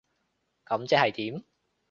[0.65, 1.43] 噉即係點？